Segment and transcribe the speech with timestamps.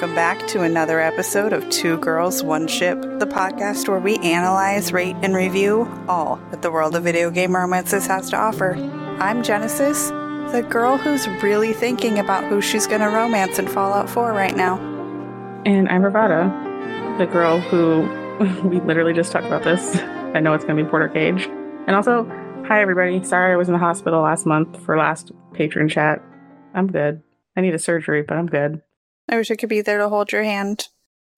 [0.00, 4.94] Welcome back to another episode of Two Girls, One Ship, the podcast where we analyze,
[4.94, 8.76] rate, and review all that the world of video game romances has to offer.
[9.20, 10.08] I'm Genesis,
[10.52, 14.56] the girl who's really thinking about who she's going to romance in Fallout 4 right
[14.56, 14.78] now.
[15.66, 18.08] And I'm Ravada, the girl who
[18.70, 19.96] we literally just talked about this.
[20.34, 21.44] I know it's going to be Porter Gage.
[21.86, 22.24] And also,
[22.66, 23.22] hi everybody.
[23.22, 26.22] Sorry I was in the hospital last month for last patron chat.
[26.72, 27.22] I'm good.
[27.54, 28.80] I need a surgery, but I'm good.
[29.30, 30.88] I wish I could be there to hold your hand,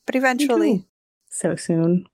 [0.06, 0.86] but eventually.
[1.28, 2.06] So soon.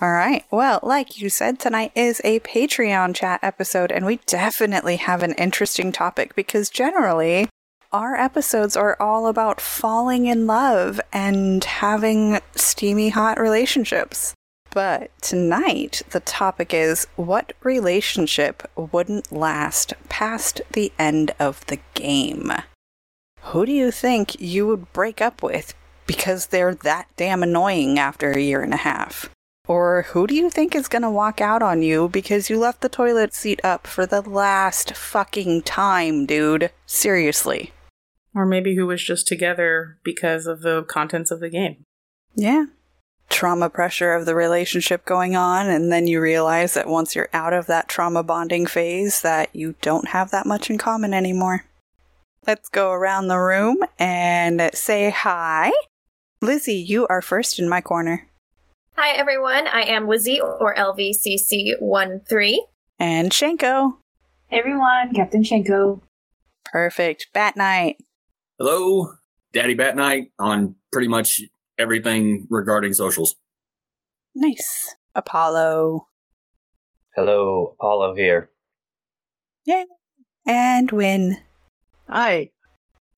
[0.00, 0.44] All right.
[0.50, 5.32] Well, like you said, tonight is a Patreon chat episode, and we definitely have an
[5.34, 7.48] interesting topic because generally
[7.92, 14.34] our episodes are all about falling in love and having steamy, hot relationships.
[14.70, 22.52] But tonight, the topic is what relationship wouldn't last past the end of the game?
[23.48, 25.74] Who do you think you would break up with
[26.06, 29.28] because they're that damn annoying after a year and a half?
[29.66, 32.88] Or who do you think is gonna walk out on you because you left the
[32.88, 36.70] toilet seat up for the last fucking time, dude?
[36.86, 37.72] Seriously.
[38.34, 41.84] Or maybe who was just together because of the contents of the game.
[42.34, 42.64] Yeah.
[43.30, 47.52] Trauma pressure of the relationship going on, and then you realize that once you're out
[47.52, 51.64] of that trauma bonding phase, that you don't have that much in common anymore.
[52.46, 55.72] Let's go around the room and say hi.
[56.42, 58.28] Lizzie, you are first in my corner.
[58.96, 59.66] Hi, everyone.
[59.66, 62.56] I am Lizzie, or LVCC13.
[62.98, 63.94] And Shanko.
[64.48, 65.14] Hey, everyone.
[65.14, 66.02] Captain Shanko.
[66.66, 67.28] Perfect.
[67.32, 67.96] Bat Knight.
[68.58, 69.14] Hello,
[69.54, 71.40] Daddy Bat Knight on pretty much
[71.78, 73.36] everything regarding socials.
[74.34, 74.94] Nice.
[75.14, 76.08] Apollo.
[77.16, 78.50] Hello, Apollo here.
[79.64, 79.86] Yay.
[80.46, 81.38] And Win.
[82.08, 82.50] Hi.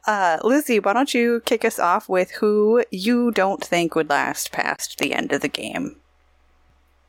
[0.07, 4.53] Uh, Lizzie, why don't you kick us off with who you don't think would last
[4.53, 5.97] past the end of the game?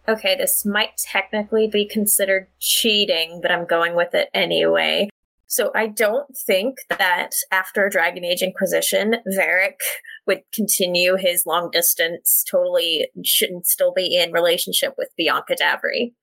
[0.10, 5.10] Okay, this might technically be considered cheating, but I'm going with it anyway.
[5.48, 9.80] So I don't think that after Dragon Age Inquisition, Varric
[10.26, 16.14] would continue his long distance, totally shouldn't still be in relationship with Bianca Davry.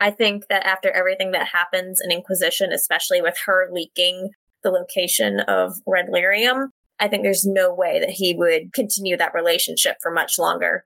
[0.00, 4.30] I think that after everything that happens in Inquisition, especially with her leaking
[4.62, 6.68] the location of Red Lyrium,
[7.00, 10.84] I think there's no way that he would continue that relationship for much longer.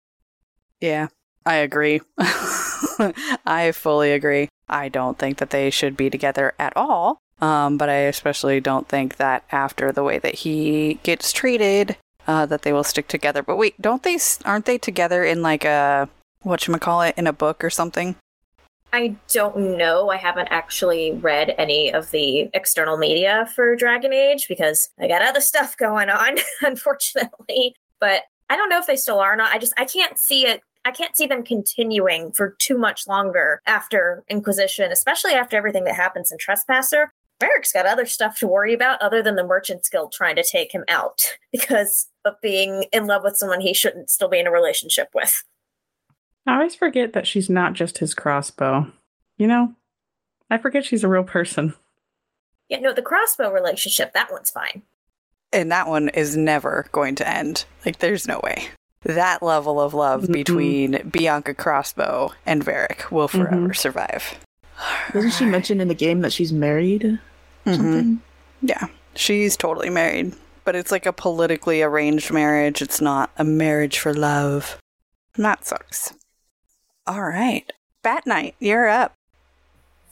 [0.80, 1.08] Yeah,
[1.46, 2.00] I agree.
[2.18, 4.48] I fully agree.
[4.68, 7.18] I don't think that they should be together at all.
[7.40, 11.96] Um, but I especially don't think that after the way that he gets treated,
[12.26, 13.42] uh, that they will stick together.
[13.42, 14.16] But wait, don't they?
[14.44, 16.08] Aren't they together in like a
[16.42, 18.14] what you call it in a book or something?
[18.92, 20.10] I don't know.
[20.10, 25.22] I haven't actually read any of the external media for Dragon Age because I got
[25.22, 27.74] other stuff going on, unfortunately.
[28.00, 29.52] But I don't know if they still are or not.
[29.52, 30.60] I just I can't see it.
[30.84, 35.94] I can't see them continuing for too much longer after Inquisition, especially after everything that
[35.94, 37.12] happens in Trespasser.
[37.40, 40.70] Varric's got other stuff to worry about other than the Merchant's Guild trying to take
[40.70, 41.22] him out
[41.52, 45.42] because of being in love with someone he shouldn't still be in a relationship with.
[46.46, 48.90] I always forget that she's not just his crossbow.
[49.38, 49.74] You know,
[50.50, 51.74] I forget she's a real person.
[52.68, 54.82] Yeah, no, the crossbow relationship, that one's fine.
[55.52, 57.64] And that one is never going to end.
[57.84, 58.68] Like, there's no way.
[59.02, 60.32] That level of love Mm-mm.
[60.32, 63.76] between Bianca Crossbow and Varric will forever Mhm.
[63.76, 64.38] survive.
[65.12, 67.18] Doesn't she mention in the game that she's married?
[67.66, 67.76] Mhm.
[67.76, 68.22] Something?
[68.62, 70.34] Yeah, she's totally married,
[70.64, 72.80] but it's like a politically arranged marriage.
[72.80, 74.78] It's not a marriage for love.
[75.36, 76.14] And that sucks.
[77.06, 77.70] All right.
[78.02, 79.14] Bat Knight, you're up.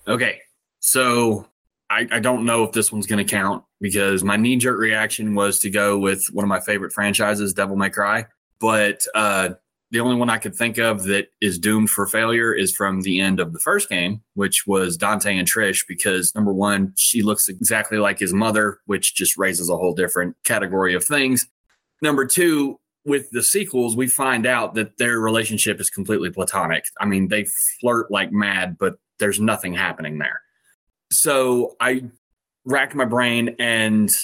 [0.09, 0.41] Okay.
[0.81, 1.47] So
[1.89, 5.35] I, I don't know if this one's going to count because my knee jerk reaction
[5.35, 8.27] was to go with one of my favorite franchises, Devil May Cry.
[8.61, 9.51] But uh,
[9.91, 13.21] the only one I could think of that is doomed for failure is from the
[13.21, 17.49] end of the first game, which was Dante and Trish, because number one, she looks
[17.49, 21.47] exactly like his mother, which just raises a whole different category of things.
[22.03, 26.85] Number two, with the sequels, we find out that their relationship is completely platonic.
[27.01, 27.45] I mean, they
[27.81, 30.43] flirt like mad, but there's nothing happening there.
[31.11, 32.05] So I
[32.65, 34.15] racked my brain and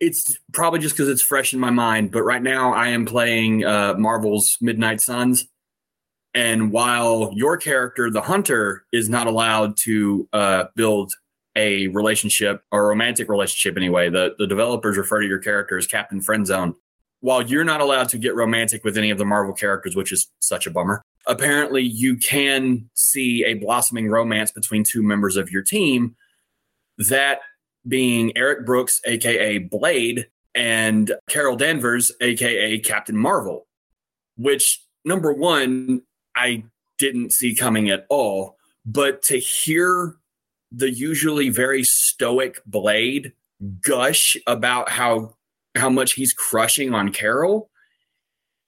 [0.00, 2.12] it's probably just because it's fresh in my mind.
[2.12, 5.46] But right now I am playing uh, Marvel's Midnight Suns.
[6.34, 11.12] And while your character, the hunter, is not allowed to uh, build
[11.56, 16.20] a relationship or romantic relationship anyway, the, the developers refer to your character as Captain
[16.20, 16.74] Friendzone.
[17.20, 20.28] While you're not allowed to get romantic with any of the Marvel characters, which is
[20.38, 25.62] such a bummer, apparently you can see a blossoming romance between two members of your
[25.62, 26.14] team.
[27.08, 27.40] That
[27.86, 33.66] being Eric Brooks, aka Blade, and Carol Danvers, aka Captain Marvel,
[34.36, 36.02] which number one,
[36.36, 36.64] I
[36.98, 38.56] didn't see coming at all.
[38.84, 40.16] But to hear
[40.70, 43.32] the usually very stoic Blade
[43.80, 45.34] gush about how
[45.78, 47.70] how much he's crushing on Carol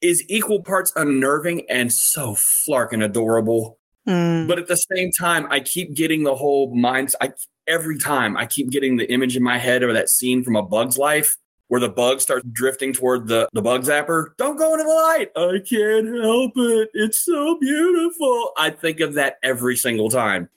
[0.01, 3.79] is equal parts unnerving and so flarkin' adorable.
[4.09, 4.49] Mm.
[4.49, 7.15] But at the same time, I keep getting the whole minds.
[7.21, 7.33] I
[7.67, 10.63] every time I keep getting the image in my head of that scene from A
[10.63, 11.37] Bug's Life
[11.71, 14.31] where the bug starts drifting toward the the bug zapper.
[14.39, 15.31] Don't go into the light.
[15.37, 16.91] I can't help it.
[16.95, 18.53] It's so beautiful.
[18.57, 20.49] I think of that every single time.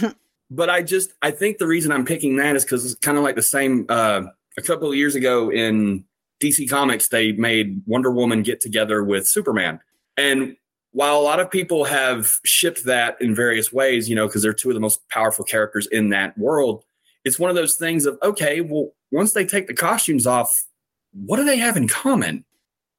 [0.50, 3.22] but I just I think the reason I'm picking that is because it's kind of
[3.22, 3.86] like the same.
[3.88, 4.22] Uh,
[4.56, 6.04] a couple of years ago in
[6.40, 9.80] DC Comics, they made Wonder Woman get together with Superman,
[10.16, 10.56] and
[10.96, 14.54] while a lot of people have shipped that in various ways, you know, because they're
[14.54, 16.84] two of the most powerful characters in that world,
[17.22, 20.64] it's one of those things of okay, well, once they take the costumes off,
[21.12, 22.46] what do they have in common?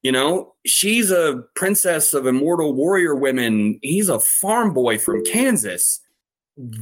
[0.04, 3.80] You know, she's a princess of immortal warrior women.
[3.82, 6.00] He's a farm boy from Kansas.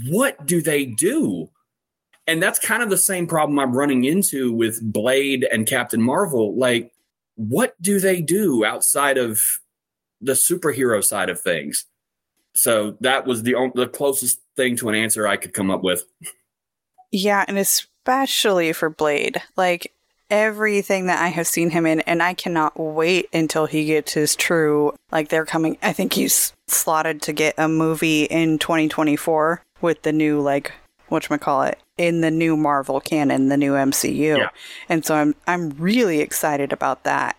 [0.10, 1.50] What do they do?
[2.28, 6.58] And that's kind of the same problem I'm running into with Blade and Captain Marvel.
[6.58, 6.92] Like,
[7.36, 9.44] what do they do outside of
[10.22, 11.86] the superhero side of things?
[12.56, 16.04] So that was the the closest thing to an answer I could come up with.
[17.12, 19.42] Yeah, and especially for Blade.
[19.58, 19.92] Like
[20.32, 24.36] everything that I have seen him in, and I cannot wait until he gets his
[24.36, 24.94] true.
[25.12, 25.78] Like they're coming.
[25.84, 30.72] I think he's slotted to get a movie in 2024 with the new like
[31.10, 34.38] what call it in the new Marvel canon, the new MCU.
[34.38, 34.50] Yeah.
[34.90, 37.38] And so I'm I'm really excited about that.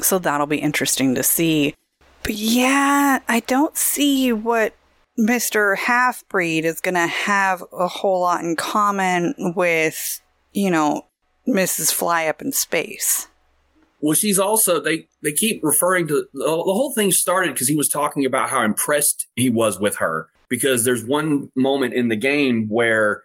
[0.00, 1.74] So that'll be interesting to see.
[2.22, 4.74] But yeah, I don't see what
[5.18, 5.76] Mr.
[5.76, 10.20] Halfbreed is going to have a whole lot in common with,
[10.52, 11.06] you know,
[11.48, 11.92] Mrs.
[11.92, 13.26] Fly up in space.
[14.00, 17.74] Well, she's also they they keep referring to the, the whole thing started because he
[17.74, 22.16] was talking about how impressed he was with her because there's one moment in the
[22.16, 23.22] game where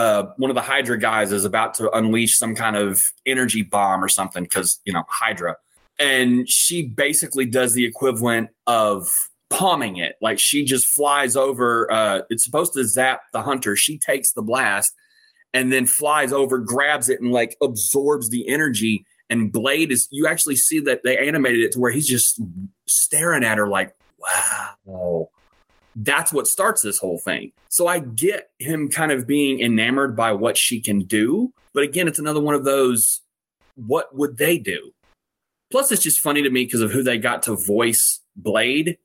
[0.00, 4.02] uh, one of the Hydra guys is about to unleash some kind of energy bomb
[4.02, 5.56] or something because you know Hydra,
[5.98, 9.12] and she basically does the equivalent of
[9.50, 10.16] palming it.
[10.22, 11.92] Like she just flies over.
[11.92, 13.76] Uh, it's supposed to zap the hunter.
[13.76, 14.94] She takes the blast
[15.52, 19.04] and then flies over, grabs it, and like absorbs the energy.
[19.28, 22.40] And Blade is you actually see that they animated it to where he's just
[22.86, 25.28] staring at her like, wow.
[25.96, 27.52] That's what starts this whole thing.
[27.68, 31.52] So I get him kind of being enamored by what she can do.
[31.74, 33.20] But again, it's another one of those,
[33.74, 34.92] what would they do?
[35.70, 38.98] Plus, it's just funny to me because of who they got to voice Blade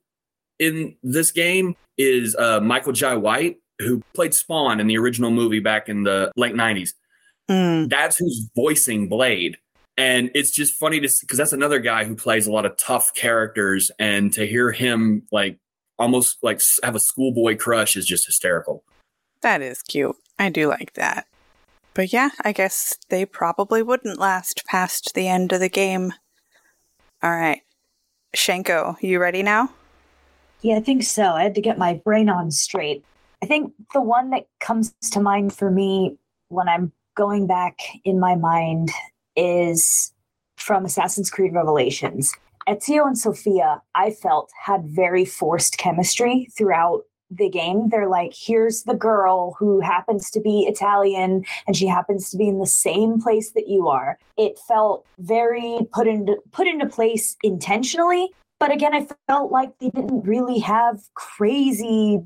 [0.58, 5.60] in this game is uh, Michael Jai White, who played Spawn in the original movie
[5.60, 6.90] back in the late 90s.
[7.50, 7.88] Mm.
[7.88, 9.58] That's who's voicing Blade.
[9.96, 13.14] And it's just funny to because that's another guy who plays a lot of tough
[13.14, 13.90] characters.
[13.98, 15.58] And to hear him like
[15.98, 18.84] almost like have a schoolboy crush is just hysterical.
[19.42, 20.16] That is cute.
[20.38, 21.26] I do like that.
[21.94, 26.12] But yeah, I guess they probably wouldn't last past the end of the game.
[27.22, 27.62] All right.
[28.36, 29.70] Shanko, you ready now?
[30.60, 31.22] Yeah, I think so.
[31.22, 33.02] I had to get my brain on straight.
[33.42, 38.20] I think the one that comes to mind for me when I'm going back in
[38.20, 38.90] my mind
[39.36, 40.12] is
[40.56, 42.34] from Assassin's Creed Revelations.
[42.68, 47.88] Ezio and Sofia, I felt, had very forced chemistry throughout the game.
[47.88, 52.48] They're like, here's the girl who happens to be Italian and she happens to be
[52.48, 54.18] in the same place that you are.
[54.36, 58.30] It felt very put into put into place intentionally.
[58.58, 62.22] But again, I felt like they didn't really have crazy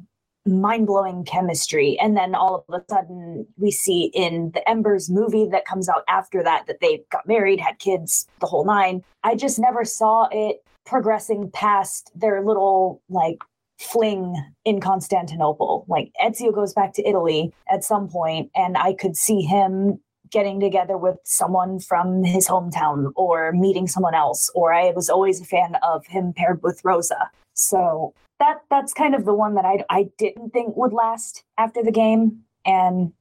[0.46, 1.98] mind blowing chemistry.
[2.00, 6.04] And then all of a sudden, we see in the Embers movie that comes out
[6.08, 9.02] after that that they got married, had kids, the whole nine.
[9.22, 13.38] I just never saw it progressing past their little like
[13.78, 15.84] fling in Constantinople.
[15.88, 20.60] Like Ezio goes back to Italy at some point, and I could see him getting
[20.60, 24.50] together with someone from his hometown or meeting someone else.
[24.54, 27.30] Or I was always a fan of him paired with Rosa.
[27.54, 31.82] So that that's kind of the one that I I didn't think would last after
[31.82, 32.40] the game.
[32.66, 33.12] And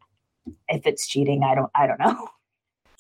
[0.68, 2.30] if it's cheating, I don't I don't know.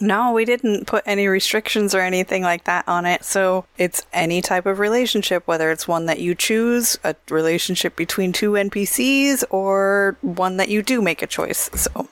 [0.02, 3.26] No, we didn't put any restrictions or anything like that on it.
[3.26, 8.32] So it's any type of relationship, whether it's one that you choose, a relationship between
[8.32, 11.70] two NPCs, or one that you do make a choice.
[11.76, 12.08] So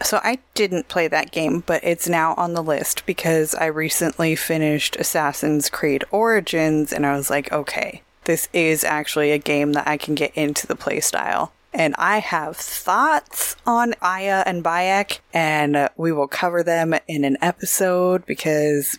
[0.00, 4.36] so I didn't play that game, but it's now on the list because I recently
[4.36, 9.88] finished Assassin's Creed Origins and I was like, okay, this is actually a game that
[9.88, 15.88] I can get into the playstyle and I have thoughts on Aya and Bayek, and
[15.96, 18.98] we will cover them in an episode because,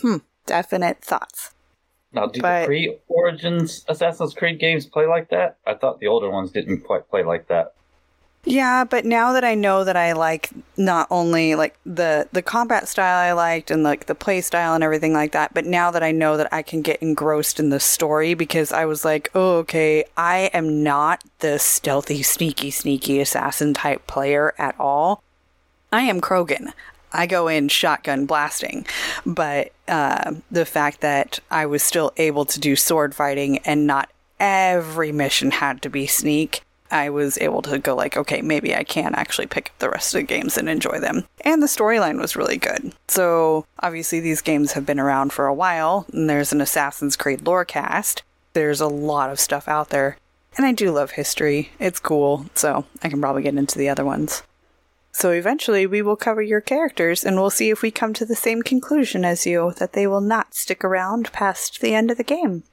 [0.00, 1.54] hmm, definite thoughts.
[2.12, 5.58] Now, do but, the pre Origins Assassin's Creed games play like that?
[5.66, 7.74] I thought the older ones didn't quite play like that.
[8.44, 12.88] Yeah, but now that I know that I like not only like the the combat
[12.88, 16.02] style I liked and like the play style and everything like that, but now that
[16.02, 19.58] I know that I can get engrossed in the story because I was like, "Oh,
[19.58, 25.22] okay, I am not the stealthy sneaky sneaky assassin type player at all.
[25.92, 26.72] I am Krogan.
[27.12, 28.86] I go in shotgun blasting,
[29.24, 34.10] but uh, the fact that I was still able to do sword fighting and not
[34.40, 38.84] every mission had to be sneak I was able to go like, okay, maybe I
[38.84, 41.24] can actually pick up the rest of the games and enjoy them.
[41.40, 42.92] And the storyline was really good.
[43.08, 47.46] So obviously these games have been around for a while, and there's an Assassin's Creed
[47.46, 48.22] lore cast.
[48.52, 50.18] There's a lot of stuff out there.
[50.56, 51.70] And I do love history.
[51.78, 54.42] It's cool, so I can probably get into the other ones.
[55.12, 58.34] So eventually we will cover your characters and we'll see if we come to the
[58.34, 62.24] same conclusion as you that they will not stick around past the end of the
[62.24, 62.64] game.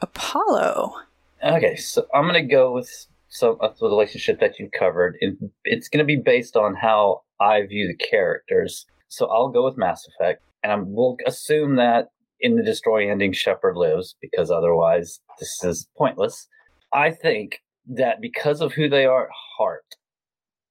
[0.00, 0.94] Apollo.
[1.42, 3.06] Okay, so I'm going to go with
[3.36, 5.16] some of the relationship that you covered.
[5.64, 8.86] it's going to be based on how I view the characters.
[9.08, 12.08] So I'll go with Mass Effect, and I will assume that
[12.40, 16.48] in the destroy ending, Shepard lives because otherwise this is pointless.
[16.92, 19.96] I think that because of who they are at heart,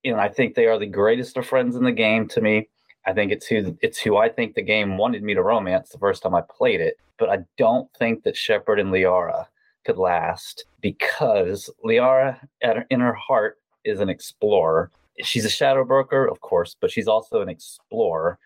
[0.03, 2.69] you know, I think they are the greatest of friends in the game to me.
[3.07, 6.00] I think it's who it's who I think the game wanted me to romance the
[6.00, 9.45] first time I played it, but I don't think that Shepard and Liara
[9.86, 14.92] could last because Liara, at, in her heart, is an explorer.
[15.22, 18.38] She's a shadow broker, of course, but she's also an explorer.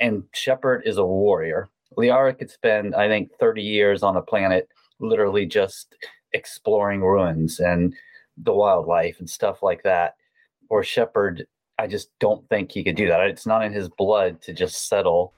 [0.00, 1.68] And Shepard is a warrior.
[1.96, 5.94] Liara could spend, I think, 30 years on a planet literally just
[6.32, 7.94] exploring ruins and
[8.36, 10.14] the wildlife and stuff like that.
[10.68, 11.46] Or Shepard,
[11.78, 13.20] I just don't think he could do that.
[13.20, 15.32] It's not in his blood to just settle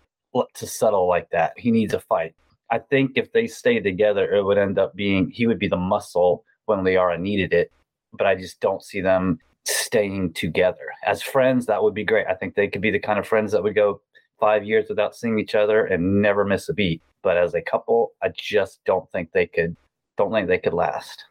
[0.55, 1.53] to settle like that.
[1.57, 2.35] He needs a fight.
[2.71, 5.77] I think if they stayed together, it would end up being he would be the
[5.77, 7.73] muscle when Liara needed it.
[8.13, 11.67] But I just don't see them staying together as friends.
[11.67, 12.27] That would be great.
[12.27, 14.01] I think they could be the kind of friends that would go
[14.41, 17.03] five years without seeing each other and never miss a beat.
[17.23, 19.77] But as a couple, I just don't think they could.
[20.17, 21.25] Don't think they could last.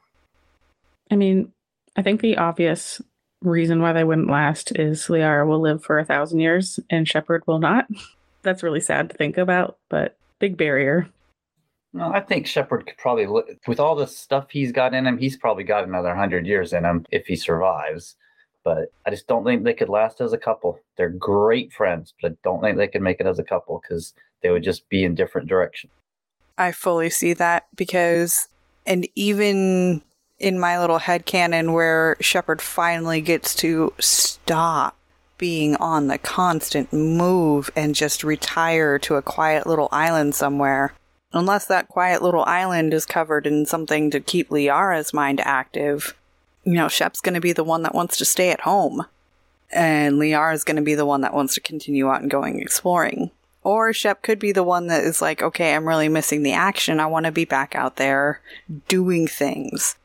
[1.11, 1.51] I mean,
[1.95, 3.01] I think the obvious
[3.41, 7.43] reason why they wouldn't last is Liara will live for a thousand years and Shepard
[7.47, 7.87] will not.
[8.43, 11.09] That's really sad to think about, but big barrier.
[11.97, 13.25] No, I think Shepard could probably,
[13.65, 16.85] with all the stuff he's got in him, he's probably got another hundred years in
[16.85, 18.15] him if he survives.
[18.63, 20.79] But I just don't think they could last as a couple.
[20.95, 24.13] They're great friends, but I don't think they could make it as a couple because
[24.43, 25.91] they would just be in different directions.
[26.55, 28.47] I fully see that because,
[28.85, 30.03] and even
[30.37, 34.95] in my little head canon, where Shepard finally gets to stop
[35.39, 40.93] being on the constant move and just retire to a quiet little island somewhere
[41.33, 46.15] Unless that quiet little island is covered in something to keep Liara's mind active,
[46.63, 49.05] you know, Shep's going to be the one that wants to stay at home.
[49.71, 53.31] And Liara's going to be the one that wants to continue out and going exploring.
[53.63, 57.01] Or Shep could be the one that is like, okay, I'm really missing the action.
[57.01, 58.39] I want to be back out there
[58.87, 59.97] doing things.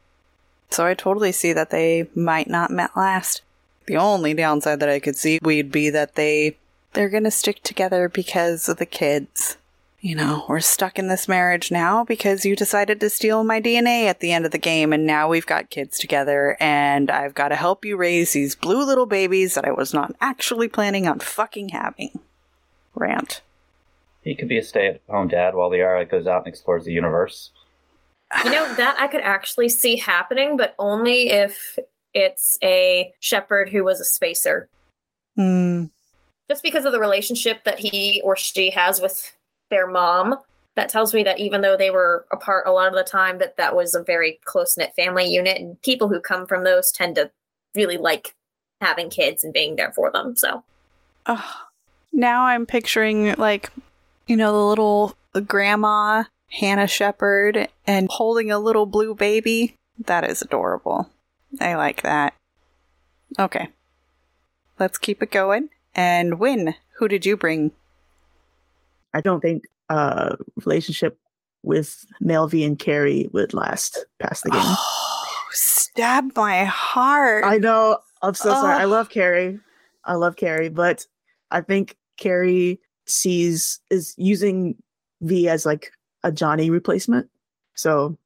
[0.70, 3.42] So I totally see that they might not met last.
[3.86, 6.56] The only downside that I could see would be that they
[6.92, 9.56] they're going to stick together because of the kids
[10.02, 14.06] you know, we're stuck in this marriage now because you decided to steal my DNA
[14.06, 17.49] at the end of the game, and now we've got kids together, and I've got
[17.49, 21.21] to help you raise these blue little babies that I was not actually planning on
[21.21, 22.18] fucking having.
[22.97, 23.42] Rant.
[24.23, 27.50] He could be a stay-at-home dad while the Yara goes out and explores the universe.
[28.44, 31.78] You know, that I could actually see happening, but only if
[32.12, 34.68] it's a Shepard who was a spacer.
[35.37, 35.85] Hmm.
[36.50, 39.32] Just because of the relationship that he or she has with
[39.72, 40.36] their mom,
[40.76, 43.56] that tells me that even though they were apart a lot of the time, that
[43.56, 47.16] that was a very close knit family unit, and people who come from those tend
[47.16, 47.32] to
[47.74, 48.34] really like
[48.80, 50.36] having kids and being there for them.
[50.36, 50.62] So,
[51.26, 51.62] Oh,
[52.12, 53.70] now I'm picturing like,
[54.26, 59.76] you know, the little grandma Hannah Shepard and holding a little blue baby.
[59.98, 61.10] That is adorable.
[61.60, 62.34] I like that.
[63.38, 63.68] Okay.
[64.78, 65.70] Let's keep it going.
[65.94, 67.72] And Win, who did you bring?
[69.14, 71.19] I don't think uh relationship
[71.62, 74.61] with Melvi and Kerry would last past the game.
[74.64, 77.45] Oh, stab my heart.
[77.45, 77.99] I know.
[78.23, 78.75] I'm so sorry.
[78.75, 79.59] I love Kerry.
[80.04, 81.07] I love Kerry, but
[81.50, 84.76] I think Kerry sees is using
[85.21, 85.92] V as like
[86.25, 87.28] a Johnny replacement.
[87.75, 88.16] So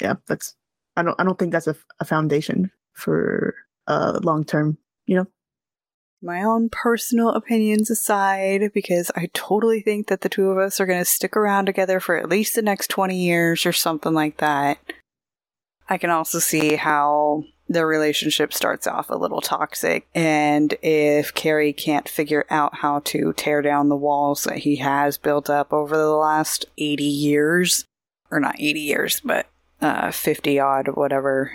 [0.00, 0.54] yeah, that's
[0.96, 3.54] I don't I don't think that's a, a foundation for
[3.86, 5.26] uh long term, you know.
[6.22, 10.86] My own personal opinions aside, because I totally think that the two of us are
[10.86, 14.38] going to stick around together for at least the next 20 years or something like
[14.38, 14.78] that.
[15.88, 21.72] I can also see how the relationship starts off a little toxic, and if Kerry
[21.72, 25.96] can't figure out how to tear down the walls that he has built up over
[25.96, 27.84] the last 80 years,
[28.30, 29.46] or not 80 years, but
[29.80, 31.52] uh, 50 odd, whatever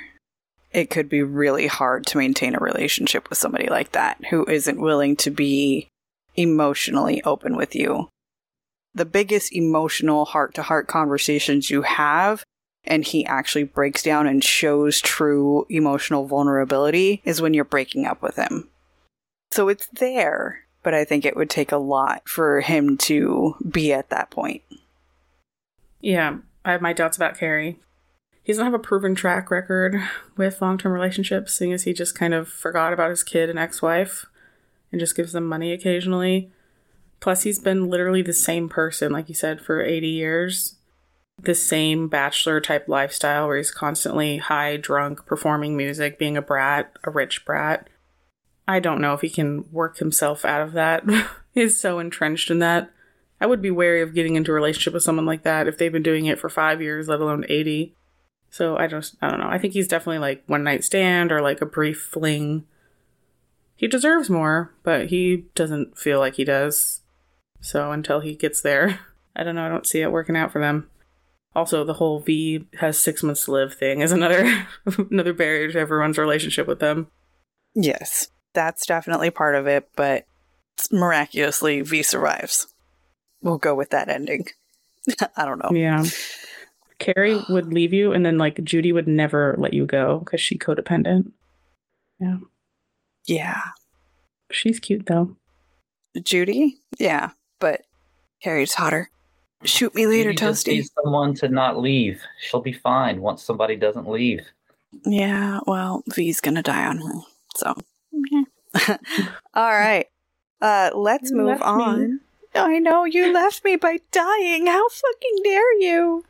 [0.74, 4.80] it could be really hard to maintain a relationship with somebody like that who isn't
[4.80, 5.88] willing to be
[6.36, 8.08] emotionally open with you.
[8.94, 12.44] The biggest emotional heart to heart conversations you have,
[12.84, 18.22] and he actually breaks down and shows true emotional vulnerability, is when you're breaking up
[18.22, 18.70] with him.
[19.51, 23.92] So it's there, but I think it would take a lot for him to be
[23.92, 24.62] at that point.
[26.00, 27.79] Yeah, I have my doubts about Kerry.
[28.44, 30.01] He doesn't have a proven track record
[30.36, 33.60] with long term relationships, seeing as he just kind of forgot about his kid and
[33.60, 34.25] ex wife
[34.92, 36.51] and just gives them money occasionally.
[37.20, 40.75] Plus, he's been literally the same person, like you said, for 80 years.
[41.40, 46.98] The same bachelor type lifestyle where he's constantly high, drunk, performing music, being a brat,
[47.04, 47.88] a rich brat.
[48.68, 51.04] I don't know if he can work himself out of that.
[51.54, 52.92] he's so entrenched in that.
[53.40, 55.92] I would be wary of getting into a relationship with someone like that if they've
[55.92, 57.96] been doing it for five years, let alone 80.
[58.51, 59.48] So I just, I don't know.
[59.50, 62.66] I think he's definitely like one night stand or like a brief fling.
[63.75, 67.00] He deserves more, but he doesn't feel like he does.
[67.61, 69.00] So until he gets there,
[69.35, 69.66] I don't know.
[69.66, 70.90] I don't see it working out for them.
[71.55, 74.68] Also, the whole V has six months to live thing is another
[75.09, 77.07] another barrier to everyone's relationship with them.
[77.74, 80.25] Yes, that's definitely part of it, but
[80.92, 82.68] miraculously, V survives.
[83.42, 84.46] We'll go with that ending.
[85.35, 85.72] I don't know.
[85.74, 86.05] Yeah.
[87.01, 90.57] Kerry would leave you, and then like Judy would never let you go because she
[90.57, 91.31] codependent.
[92.20, 92.37] Yeah,
[93.27, 93.61] Yeah.
[94.51, 95.35] she's cute though.
[96.24, 96.77] Judy?
[97.00, 97.81] Yeah, but
[98.44, 99.09] Kerry's hotter.
[99.64, 100.72] Shoot me later, You just Toasty.
[100.74, 102.22] need someone to not leave.
[102.40, 104.42] She'll be fine once somebody doesn't leave.
[105.05, 107.14] Yeah, well, V's gonna die on her.
[107.55, 107.75] So,
[108.31, 108.44] yeah.
[109.53, 110.05] all right.
[110.61, 111.68] Uh, let's You move left me.
[111.68, 112.20] on.
[112.53, 114.66] I know you left me by dying.
[114.68, 116.25] How fucking dare you?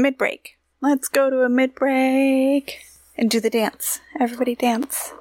[0.00, 0.56] Mid break.
[0.80, 2.78] Let's go to a mid break
[3.16, 3.98] and do the dance.
[4.20, 5.12] Everybody dance.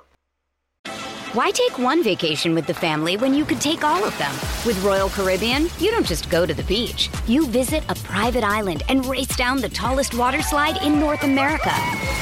[1.34, 4.32] Why take one vacation with the family when you could take all of them?
[4.68, 7.10] With Royal Caribbean, you don't just go to the beach.
[7.26, 11.74] You visit a private island and race down the tallest water slide in North America.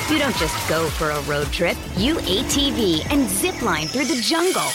[0.10, 1.76] You don't just go for a road trip.
[1.98, 4.70] You ATV and zip line through the jungle.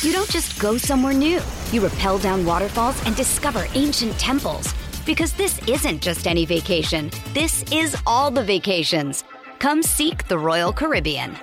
[0.00, 1.42] You don't just go somewhere new.
[1.70, 4.72] You rappel down waterfalls and discover ancient temples.
[5.06, 7.10] Because this isn't just any vacation.
[7.32, 9.24] This is all the vacations.
[9.58, 11.36] Come seek the Royal Caribbean.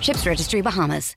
[0.00, 1.16] Ships Registry Bahamas.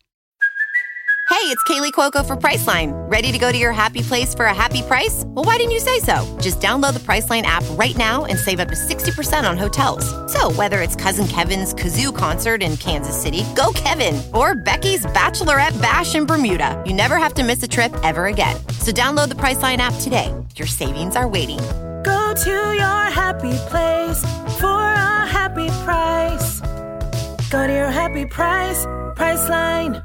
[1.28, 2.94] Hey, it's Kaley Cuoco for Priceline.
[3.10, 5.24] Ready to go to your happy place for a happy price?
[5.26, 6.24] Well, why didn't you say so?
[6.40, 10.06] Just download the Priceline app right now and save up to 60% on hotels.
[10.32, 15.80] So, whether it's Cousin Kevin's Kazoo concert in Kansas City, go Kevin, or Becky's Bachelorette
[15.82, 18.56] Bash in Bermuda, you never have to miss a trip ever again.
[18.80, 20.34] So, download the Priceline app today.
[20.56, 21.60] Your savings are waiting.
[22.06, 24.22] Go to your happy place
[24.60, 26.62] for a happy price.
[27.50, 28.86] Go to your happy price,
[29.18, 30.04] Priceline.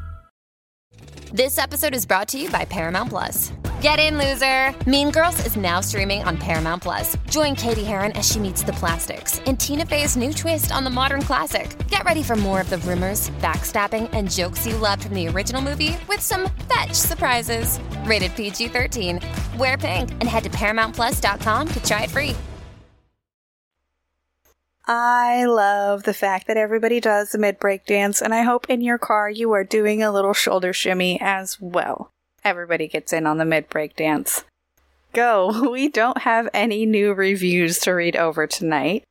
[1.31, 3.53] This episode is brought to you by Paramount Plus.
[3.81, 4.75] Get in, loser!
[4.87, 7.17] Mean Girls is now streaming on Paramount Plus.
[7.31, 10.91] Join Cady Heron as she meets the plastics in Tina Fey's new twist on the
[10.91, 11.75] modern classic.
[11.89, 15.63] Get ready for more of the rumors, backstabbing, and jokes you loved from the original
[15.63, 17.81] movie with some fetch surprises.
[18.05, 19.19] Rated PG 13.
[19.57, 22.37] Wear pink and head to ParamountPlus.com to try it free.
[24.87, 28.83] I love the fact that everybody does the mid break dance, and I hope in
[28.83, 32.13] your car you are doing a little shoulder shimmy as well.
[32.45, 34.45] Everybody gets in on the mid break dance.
[35.13, 35.71] Go!
[35.71, 39.05] We don't have any new reviews to read over tonight.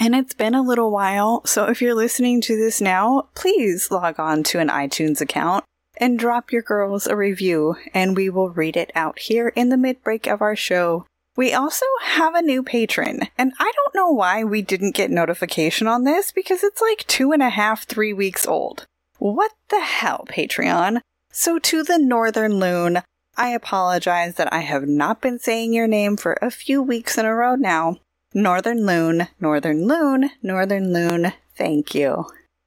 [0.00, 4.20] And it's been a little while, so if you're listening to this now, please log
[4.20, 5.64] on to an iTunes account
[5.96, 9.76] and drop your girls a review, and we will read it out here in the
[9.76, 11.04] mid break of our show.
[11.36, 15.88] We also have a new patron, and I don't know why we didn't get notification
[15.88, 18.86] on this because it's like two and a half, three weeks old.
[19.18, 21.00] What the hell, Patreon?
[21.40, 23.00] So, to the Northern Loon,
[23.36, 27.26] I apologize that I have not been saying your name for a few weeks in
[27.26, 27.98] a row now.
[28.34, 32.24] Northern Loon, Northern Loon, Northern Loon, thank you.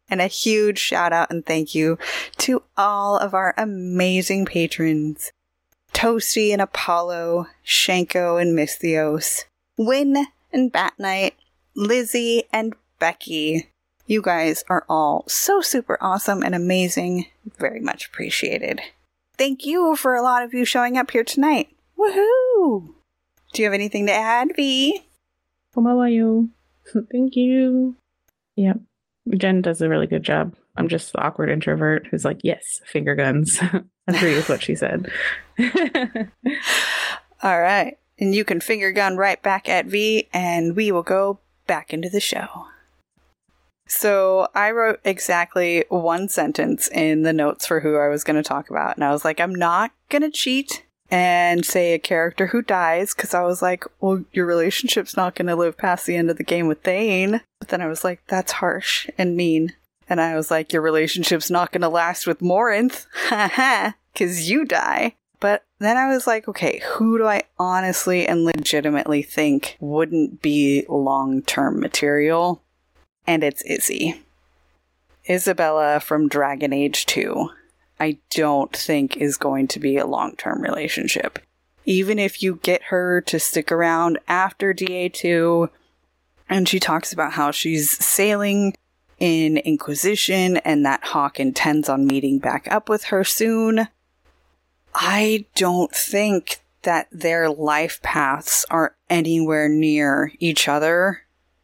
[0.07, 1.99] And a huge shout out and thank you
[2.38, 5.34] to all of our amazing patrons
[5.93, 9.43] Toasty and Apollo, Shanko and Mythios,
[9.77, 11.34] Win and Bat Knight,
[11.75, 13.67] Lizzie and Becky.
[14.12, 17.28] You guys are all so super awesome and amazing.
[17.58, 18.82] Very much appreciated.
[19.38, 21.69] Thank you for a lot of you showing up here tonight.
[21.97, 22.89] Woohoo!
[23.54, 25.04] Do you have anything to add, V?
[25.74, 26.50] Komawayo.
[27.10, 27.95] Thank you.
[28.58, 28.82] Yep.
[29.38, 30.58] Jen does a really good job.
[30.76, 33.62] I'm just the awkward introvert who's like, yes, finger guns.
[34.08, 35.10] Agree with what she said.
[37.41, 37.97] All right.
[38.19, 42.10] And you can finger gun right back at V, and we will go back into
[42.10, 42.67] the show.
[43.91, 48.41] So I wrote exactly one sentence in the notes for who I was going to
[48.41, 48.95] talk about.
[48.95, 53.13] And I was like, I'm not going to cheat and say a character who dies
[53.13, 56.38] because I was like, well, your relationship's not going to live past the end of
[56.38, 57.41] the game with Thane.
[57.60, 59.73] But then I was like, that's harsh and mean.
[60.08, 63.08] And I was like, your relationship's not going to last with Morinth.
[63.27, 65.15] Haha, because you die.
[65.41, 70.86] But then I was like, okay, who do I honestly and legitimately think wouldn't be
[70.88, 72.63] long term material?
[73.27, 74.21] And it's Izzy.
[75.29, 77.49] Isabela from Dragon Age 2,
[77.99, 81.39] I don't think is going to be a long term relationship.
[81.86, 85.69] Even if you get her to stick around after DA2,
[86.49, 88.75] and she talks about how she's sailing
[89.19, 93.88] in Inquisition and that Hawke intends on meeting back up with her soon.
[94.93, 101.21] I don't think that their life paths are anywhere near each other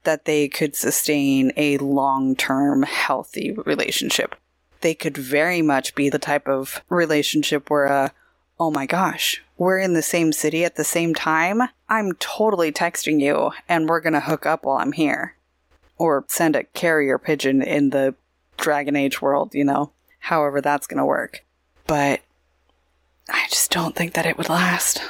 [0.08, 4.36] that they could sustain a long term healthy relationship.
[4.80, 8.10] They could very much be the type of relationship where, uh,
[8.58, 11.62] oh my gosh, we're in the same city at the same time.
[11.90, 15.36] I'm totally texting you and we're gonna hook up while I'm here.
[15.98, 18.16] Or send a carrier pigeon in the
[18.56, 21.44] Dragon Age world, you know, however that's gonna work.
[21.86, 22.22] But
[23.30, 25.02] I just don't think that it would last.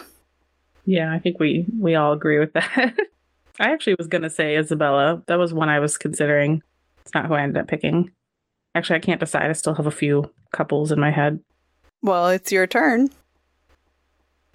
[0.85, 2.97] Yeah, I think we we all agree with that.
[3.59, 5.25] I actually was gonna say Isabela.
[5.27, 6.61] That was one I was considering.
[7.01, 8.11] It's not who I ended up picking.
[8.75, 9.49] Actually, I can't decide.
[9.49, 11.39] I still have a few couples in my head.
[12.01, 13.09] Well, it's your turn.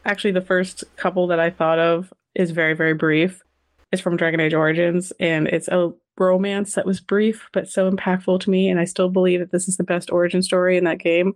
[0.05, 3.43] Actually, the first couple that I thought of is very, very brief.
[3.91, 8.41] It's from Dragon Age Origins, and it's a romance that was brief but so impactful
[8.41, 8.69] to me.
[8.69, 11.35] And I still believe that this is the best origin story in that game.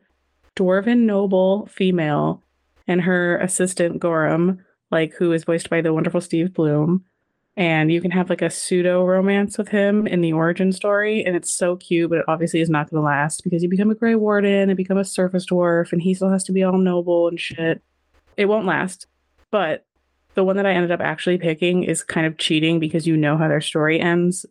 [0.55, 2.43] Dwarven noble female
[2.87, 4.59] and her assistant Gorim,
[4.91, 7.05] like who is voiced by the wonderful Steve Blum.
[7.57, 11.35] And you can have like a pseudo romance with him in the origin story, and
[11.35, 13.95] it's so cute, but it obviously is not going to last because you become a
[13.95, 17.29] Grey Warden and become a surface dwarf, and he still has to be all noble
[17.29, 17.83] and shit.
[18.37, 19.07] It won't last.
[19.51, 19.87] But
[20.35, 23.39] the one that I ended up actually picking is kind of cheating because you know
[23.39, 24.45] how their story ends.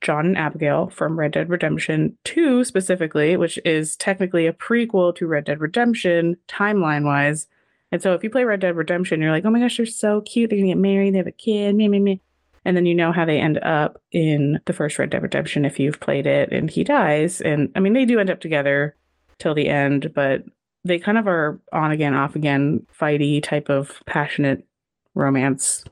[0.00, 5.26] John and Abigail from Red Dead Redemption 2 specifically, which is technically a prequel to
[5.26, 7.46] Red Dead Redemption timeline wise.
[7.90, 10.20] And so if you play Red Dead Redemption, you're like, oh my gosh, they're so
[10.20, 10.50] cute.
[10.50, 12.20] They're gonna get married, they have a kid, me, me, me.
[12.68, 15.80] And then you know how they end up in the first Red Dead Redemption if
[15.80, 17.40] you've played it and he dies.
[17.40, 18.94] And I mean, they do end up together
[19.38, 20.44] till the end, but
[20.84, 24.66] they kind of are on again, off again, fighty type of passionate
[25.14, 25.82] romance,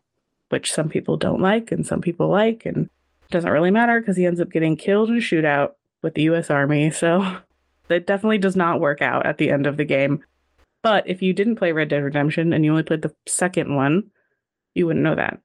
[0.51, 2.67] which some people don't like and some people like.
[2.67, 2.91] And
[3.23, 5.71] it doesn't really matter because he ends up getting killed in a shootout
[6.03, 6.91] with the US Army.
[6.95, 7.39] So
[7.89, 10.23] that definitely does not work out at the end of the game.
[10.83, 14.11] But if you didn't play Red Dead Redemption and you only played the second one,
[14.75, 15.41] you wouldn't know that.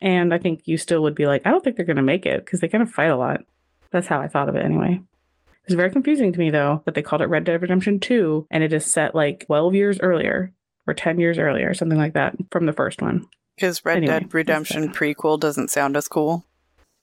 [0.00, 2.24] And I think you still would be like, I don't think they're going to make
[2.26, 3.42] it because they kind of fight a lot.
[3.90, 4.94] That's how I thought of it anyway.
[4.94, 8.46] It was very confusing to me though that they called it Red Dead Redemption 2
[8.50, 10.52] and it is set like 12 years earlier
[10.86, 13.26] or 10 years earlier, something like that from the first one.
[13.56, 16.46] Because Red Anyway, Dead Redemption prequel doesn't sound as cool.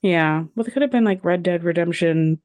[0.02, 0.44] Yeah.
[0.54, 2.40] Well, it could have been like Red Dead Redemption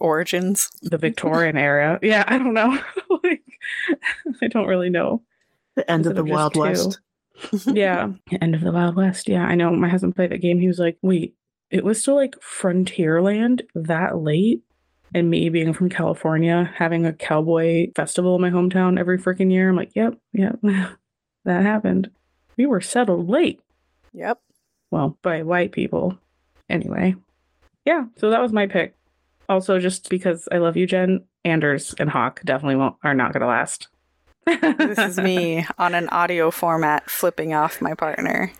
[0.00, 0.70] Origins.
[0.82, 1.98] the Victorian era.
[2.02, 2.78] Yeah, I don't know.
[3.22, 3.42] like,
[4.42, 5.22] I don't really know.
[5.76, 7.00] The end of the Instead Wild just West.
[7.66, 9.28] Yeah, end of the Wild West.
[9.28, 9.70] Yeah, I know.
[9.72, 10.58] My husband played that game.
[10.58, 11.34] He was like, "Wait,
[11.70, 14.62] it was still like Frontierland that late."
[15.16, 19.70] And me being from California, having a cowboy festival in my hometown every freaking year,
[19.70, 20.58] I'm like, "Yep, yep,
[21.44, 22.10] that happened."
[22.56, 23.60] We were settled late.
[24.12, 24.40] Yep.
[24.90, 26.16] Well, by white people.
[26.68, 27.16] Anyway,
[27.84, 28.04] yeah.
[28.16, 28.94] So that was my pick.
[29.48, 33.42] Also, just because I love you, Jen, Anders and Hawke definitely won't are not going
[33.42, 33.88] to last.
[34.46, 38.52] This is me on an audio format flipping off my partner.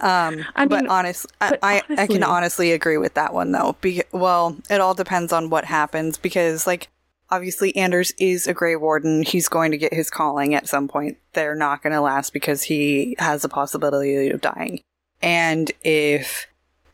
[0.00, 3.34] Um, I but mean, honest, but I, I, I can honestly- honestly agree with that
[3.34, 3.76] one though.
[3.80, 6.88] Be- well, it all depends on what happens because, like,
[7.30, 9.22] obviously Anders is a Grey Warden.
[9.22, 11.18] He's going to get his calling at some point.
[11.34, 14.80] They're not going to last because he has the possibility of dying.
[15.20, 16.46] And if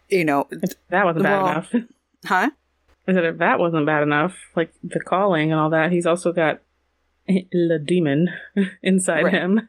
[0.08, 0.46] you know,
[0.90, 1.72] That wasn't bad Well- enough.
[2.26, 2.50] huh?
[3.06, 6.32] I said if that wasn't bad enough, like the calling and all that, he's also
[6.32, 6.60] got
[7.52, 8.28] the demon
[8.82, 9.32] inside Right.
[9.34, 9.68] him.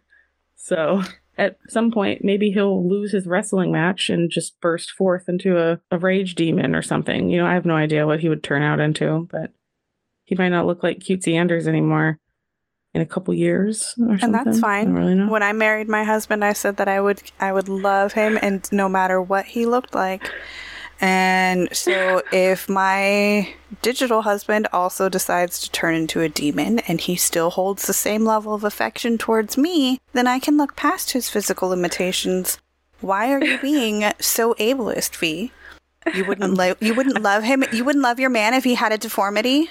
[0.56, 1.02] So
[1.38, 5.80] at some point, maybe he'll lose his wrestling match and just burst forth into a,
[5.92, 7.30] a rage demon or something.
[7.30, 9.52] You know, I have no idea what he would turn out into, but
[10.24, 12.20] he might not look like cutesy Anders anymore
[12.94, 14.24] in a couple years or something.
[14.24, 14.86] and that's fine.
[14.86, 15.26] don't really.
[15.30, 18.68] When I married my husband, I said that I would I would love him, and
[18.72, 20.32] no matter what he looked like.
[21.02, 27.16] And so, if my digital husband also decides to turn into a demon and he
[27.16, 31.30] still holds the same level of affection towards me, then I can look past his
[31.30, 32.58] physical limitations.
[33.02, 35.52] Why are you being so ableist, V?
[36.14, 37.64] You wouldn't lo- you wouldn't love him.
[37.74, 39.70] You wouldn't love your man if he had a deformity.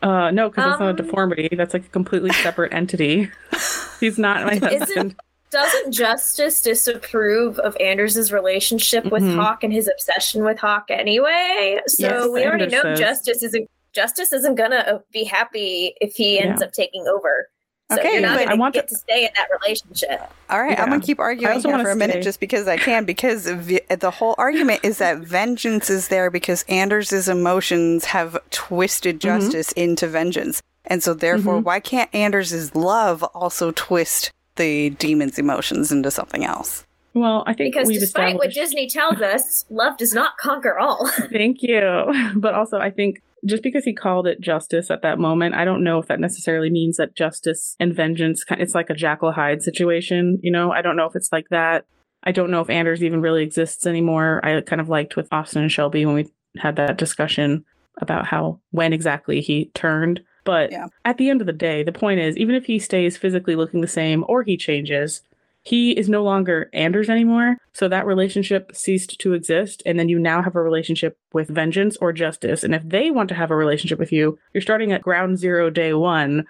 [0.00, 1.48] Uh, no, because that's not Um, a deformity.
[1.52, 3.30] That's like a completely separate entity.
[4.00, 5.16] He's not my husband.
[5.54, 9.36] Isn't doesn't Justice disapprove of Anders's relationship with Mhm.
[9.36, 11.80] Hawke and his obsession with Hawke anyway?
[11.86, 12.98] So Yes, we already know says.
[12.98, 16.68] Justice isn't Justice isn't gonna uh, be happy if he ends Yeah.
[16.68, 17.48] up taking over.
[17.92, 20.22] So Okay, you're not but- gonna I want get to stay in that relationship.
[20.48, 23.04] All right, I'm gonna keep arguing here for a minute say- just because I can.
[23.04, 29.40] Because the whole argument is that vengeance is there because Anders's emotions have twisted Mm-hmm.
[29.40, 34.30] justice into vengeance, and so therefore, why can't Anders's love also twist
[34.62, 36.86] the demon's emotions into something else?
[37.14, 38.52] Well, I think Because we've despite what.
[38.52, 41.08] Disney tells us, love does not conquer all.
[41.30, 42.12] Thank you.
[42.36, 45.84] But also, I think just because he called it justice at that moment, I don't
[45.84, 50.38] know if that necessarily means that justice and vengeance, it's like a Jekyll Hyde situation.
[50.42, 51.84] You know, I don't know if it's like that.
[52.22, 54.40] I don't know if Anders even really exists anymore.
[54.44, 57.64] I kind of liked with Austin and Shelby when we had that discussion
[58.00, 60.22] about how, when exactly he turned.
[60.44, 60.86] But Yeah.
[61.04, 63.80] at the end of the day, the point is, even if he stays physically looking
[63.80, 65.22] the same or he changes,
[65.64, 67.56] he is no longer Anders anymore.
[67.72, 69.82] So that relationship ceased to exist.
[69.86, 72.64] And then you now have a relationship with vengeance or justice.
[72.64, 75.70] And if they want to have a relationship with you, you're starting at ground zero,
[75.70, 76.44] day one.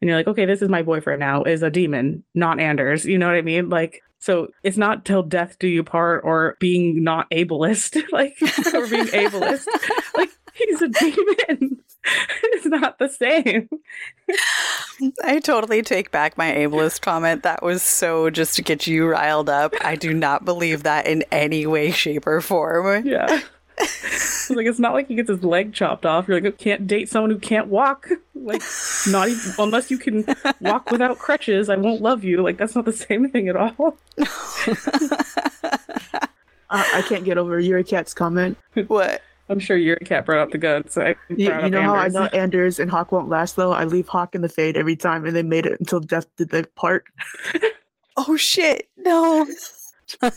[0.00, 3.04] And you're like, okay, this is my boyfriend now, is a demon, not Anders.
[3.06, 3.68] You know what I mean?
[3.68, 8.36] Like, so it's not till death do you part or being not ableist, like,
[8.74, 9.66] or being ableist.
[10.16, 11.78] like, he's a demon.
[12.44, 13.68] it's not the same.
[15.24, 17.42] I totally take back my ableist comment.
[17.42, 19.74] That was so just to get you riled up.
[19.82, 23.06] I do not believe that in any way, shape, or form.
[23.06, 23.40] Yeah.
[23.78, 26.28] It's like it's not like he gets his leg chopped off.
[26.28, 28.08] You're like, "Oh, can't date someone who can't walk.
[28.34, 28.62] Like,
[29.08, 30.24] not even unless you can
[30.60, 31.68] walk without crutches.
[31.68, 32.42] I won't love you.
[32.42, 33.98] Like, that's not the same thing at all.
[36.70, 38.56] I, I can't get over Yuri Cat's comment.
[38.86, 39.20] What?
[39.48, 40.88] I'm sure your cat brought out the gun.
[40.88, 43.72] So I You, you up know how I know Anders and Hawke won't last though?
[43.72, 46.50] I leave Hawke in the fade every time and they made it until death did
[46.50, 47.04] the part.
[48.16, 49.46] Oh shit, no.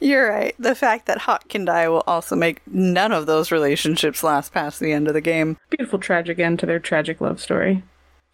[0.00, 0.54] You're right.
[0.58, 4.78] The fact that Hawke can die will also make none of those relationships last past
[4.78, 5.58] the end of the game.
[5.70, 7.82] Beautiful tragic end to their tragic love story.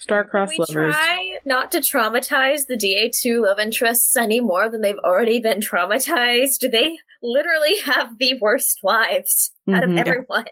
[0.03, 0.95] Star-crossed we lovers.
[0.95, 6.71] try not to traumatize the DA2 love interests any more than they've already been traumatized.
[6.73, 9.99] They literally have the worst wives out of Mhm.
[10.01, 10.47] everyone.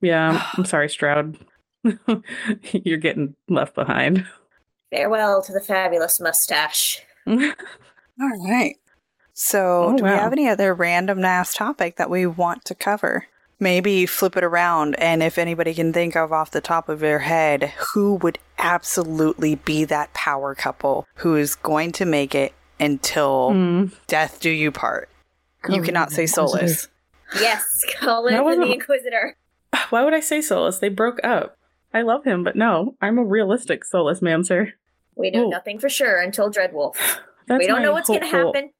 [0.00, 1.38] Yeah, I'm sorry, Stroud.
[2.72, 4.26] You're getting left behind.
[4.90, 7.00] Farewell to the fabulous mustache.
[7.26, 7.38] All
[8.48, 8.74] right.
[9.32, 13.26] So, Oh, do we have any other random ass topic that we want to cover?
[13.60, 17.18] Maybe flip it around, and if anybody can think of off the top of their
[17.18, 23.50] head, who would absolutely be that power couple who is going to make it until
[23.50, 23.92] Mm.
[24.06, 25.08] death do you part?
[25.68, 26.86] You cannot say the Solas.
[27.34, 29.36] Yes, Cullen That and the Inquisitor.
[29.90, 30.78] Why would I say Solas?
[30.78, 31.56] They broke up.
[31.92, 34.72] I love him, but no, I'm a realistic Solas man, sir.
[35.16, 35.50] We know Ooh.
[35.50, 36.94] nothing for sure until Dreadwolf.
[37.48, 38.70] That's we don't know what's going to happen.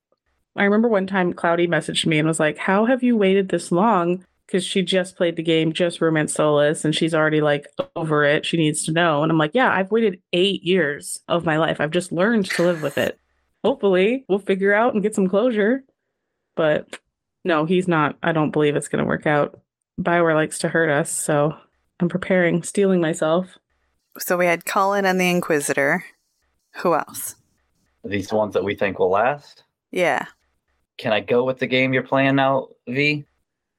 [0.54, 3.72] I remember one time Cloudy messaged me and was like, How have you waited this
[3.72, 4.24] long?
[4.48, 8.46] Because she just played the game, just Romance Solas, and she's already like over it.
[8.46, 9.22] She needs to know.
[9.22, 11.80] And I'm like, Yeah, I've waited eight years of my life.
[11.80, 13.20] I've just learned to live with it.
[13.62, 15.84] Hopefully, we'll figure out and get some closure.
[16.56, 16.98] But
[17.44, 18.16] no, he's not.
[18.22, 19.60] I don't believe it's going to work out.
[20.00, 21.10] Bioware likes to hurt us.
[21.10, 21.54] So
[22.00, 23.58] I'm preparing, stealing myself.
[24.18, 26.04] So we had Cullen and the Inquisitor.
[26.76, 27.36] Who else?
[28.04, 29.64] These ones that we think will last.
[29.90, 30.26] Yeah.
[30.96, 33.24] Can I go with the game you're playing now, V?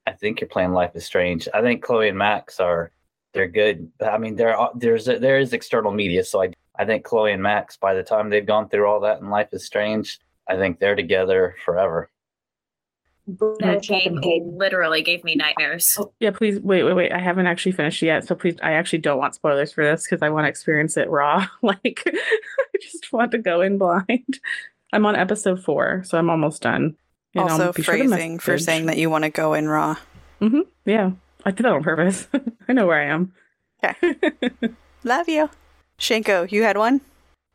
[0.10, 1.48] I think you're playing Life is Strange.
[1.54, 2.92] I think Chloe and Max are
[3.34, 3.92] they're good.
[4.02, 7.44] I mean, there are there's there is external media, so I I think Chloe and
[7.44, 10.80] Max by the time they've gone through all that in Life is Strange, I think
[10.80, 12.10] they're together forever.
[13.60, 14.20] That game
[14.58, 15.96] literally gave me nightmares.
[16.00, 17.12] Oh, yeah, please wait, wait, wait.
[17.12, 18.56] I haven't actually finished yet, so please.
[18.64, 21.46] I actually don't want spoilers for this because I want to experience it raw.
[21.62, 24.40] like, I just want to go in blind.
[24.92, 26.96] I'm on episode four, so I'm almost done.
[27.36, 29.96] And also be sure phrasing for saying that you want to go in raw.
[30.42, 31.12] Mhm, Yeah,
[31.46, 32.28] I did that on purpose.
[32.68, 33.34] I know where I am.
[33.84, 34.16] Okay.
[35.04, 35.50] Love you.
[36.00, 37.02] Shenko, you had one?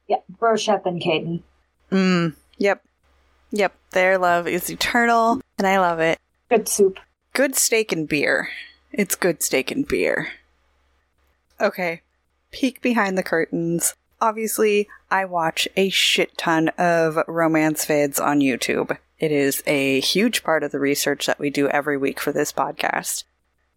[0.08, 1.42] Yeah, Broshep and Kaidan.
[1.90, 2.34] Mm.
[2.58, 2.84] Yep.
[3.52, 3.74] Yep.
[3.90, 6.18] Their love is eternal, and I love it.
[6.48, 6.98] Good soup.
[7.32, 8.48] Good steak and beer.
[8.92, 10.28] It's good steak and beer.
[11.60, 12.02] Okay.
[12.50, 13.94] Peek behind the curtains.
[14.20, 18.96] Obviously, I watch a shit ton of romance vids on YouTube.
[19.24, 22.52] It is a huge part of the research that we do every week for this
[22.52, 23.24] podcast.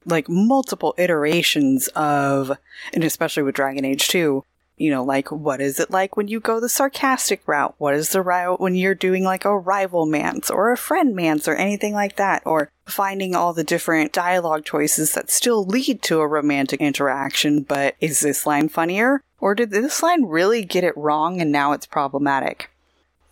[0.06, 2.52] Like multiple iterations of,
[2.94, 4.44] and especially with Dragon Age 2,
[4.76, 7.76] you know, like what is it like when you go the sarcastic route?
[7.78, 11.94] What is the route when you're doing like a rivalmance or a friendmance or anything
[11.94, 12.42] like that?
[12.46, 17.96] Or finding all the different dialogue choices that still lead to a romantic interaction, but
[18.02, 19.24] is this line funnier?
[19.40, 22.70] Or did this line really get it wrong and now it's problematic?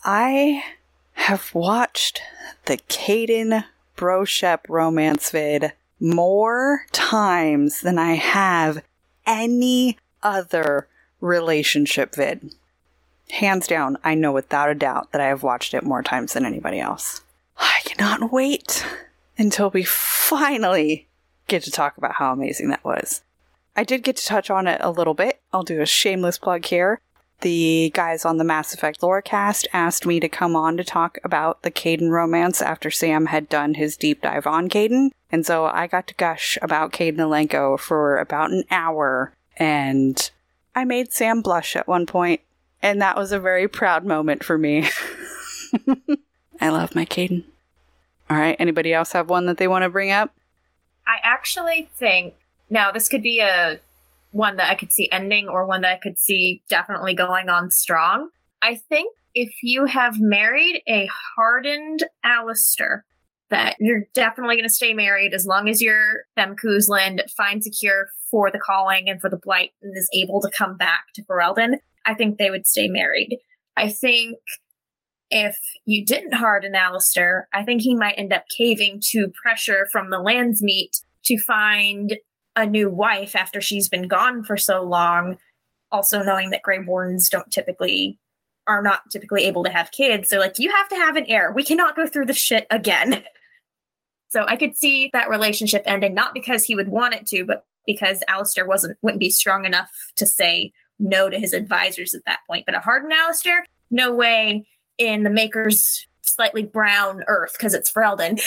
[0.06, 0.64] I
[1.16, 2.22] have watched
[2.66, 3.66] the Kaidan
[3.98, 8.84] Broshep romance vid more times than I have
[9.26, 10.88] any other
[11.22, 12.54] relationship vid.
[13.32, 16.46] Hands down, I know without a doubt that I have watched it more times than
[16.46, 17.22] anybody else.
[17.58, 18.86] I cannot wait
[19.38, 21.08] until we finally
[21.48, 23.24] get to talk about how amazing that was.
[23.76, 25.42] I did get to touch on it a little bit.
[25.52, 27.02] I'll do a shameless plug here.
[27.46, 31.62] The guys on the Mass Effect Lorecast asked me to come on to talk about
[31.62, 35.12] the Kaidan romance after Sam had done his deep dive on Kaidan.
[35.32, 39.32] And so I got to gush about Kaidan Alenko for about an hour.
[39.58, 40.32] And
[40.74, 42.42] I made Sam blush at one point,
[42.82, 44.90] And that was a very proud moment for me.
[46.60, 47.44] I love my Kaidan.
[48.28, 48.56] All right.
[48.58, 50.34] Anybody else have one that they want to bring up?
[51.06, 52.34] I actually think
[52.72, 53.82] now this could be a
[54.36, 57.72] one that I could see ending or one that I could see definitely going on
[57.72, 58.28] strong.
[58.62, 63.06] I think if you have married a hardened Alistair,
[63.50, 67.72] that you're definitely going to stay married as long as your Fem Cousland finds a
[67.72, 71.24] cure for the calling and for the blight and is able to come back to
[71.24, 71.78] Ferelden.
[72.06, 73.38] I think they would stay married.
[73.78, 74.38] I think
[75.30, 80.10] if you didn't harden Alistair, I think he might end up caving to pressure from
[80.10, 82.18] the Landsmeet to find
[82.56, 85.38] a new wife after she's been gone for so long.
[85.92, 88.20] Also knowing that Grey Wardens don't typically
[88.68, 90.30] are not typically able to have kids.
[90.30, 91.52] So like you have to have an heir.
[91.52, 93.24] We cannot go through this shit again.
[94.30, 97.64] So I could see that relationship ending not because he would want it to, but
[97.86, 102.40] because Alistair wasn't wouldn't be strong enough to say no to his advisors at that
[102.46, 102.66] point.
[102.66, 108.42] But a hardened Alistair, no way in the maker's slightly brown earth because it's Ferelden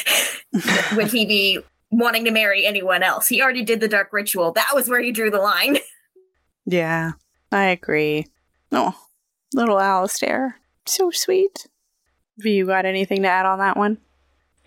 [0.96, 3.28] would he be wanting to marry anyone else.
[3.28, 4.52] He already did the dark ritual.
[4.52, 5.78] That was where he drew the line.
[6.70, 7.12] Yeah,
[7.50, 8.26] I agree.
[8.72, 8.94] Oh,
[9.54, 10.56] little Alistair.
[10.84, 11.66] So sweet.
[12.38, 13.96] Have you got anything to add on that one?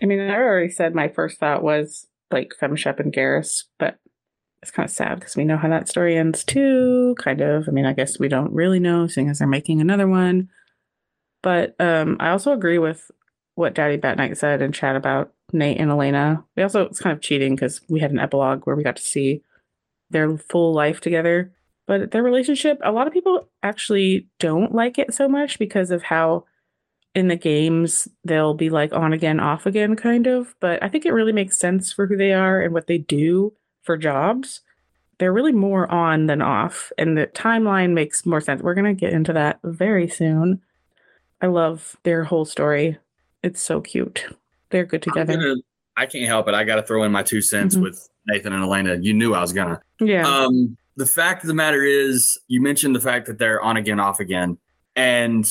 [0.02, 4.00] I mean, I already said my first thought was like Femshep and Garrus, but
[4.62, 7.68] it's kind of sad because we know how that story ends too, kind of.
[7.68, 10.48] I mean, I guess we don't really know, seeing as they're making another one.
[11.40, 13.12] But um, I also agree with
[13.54, 16.44] what Daddy Bat Knight said in chat about Nate and Elena.
[16.56, 19.02] We also, it's kind of cheating because we had an epilogue where we got to
[19.02, 19.42] see
[20.10, 21.52] their full life together.
[21.86, 26.02] But their relationship, a lot of people actually don't like it so much because of
[26.02, 26.44] how
[27.14, 30.54] in the games they'll be like on again, off again, kind of.
[30.60, 33.52] But I think it really makes sense for who they are and what they do
[33.82, 34.60] for jobs.
[35.18, 38.62] They're really more on than off, and the timeline makes more sense.
[38.62, 40.62] We're going to get into that very soon.
[41.40, 42.98] I love their whole story.
[43.42, 44.24] It's so cute.
[44.70, 45.34] They're good together.
[45.34, 45.56] gonna-
[45.96, 46.54] I can't help it.
[46.54, 47.82] I got to throw in my two cents Mhm.
[47.82, 48.96] with Nathan and Elena.
[49.00, 49.80] You knew I was gonna.
[50.00, 50.26] Yeah.
[50.26, 54.00] Um, the fact of the matter is, you mentioned the fact that they're on again,
[54.00, 54.56] off again.
[54.96, 55.50] And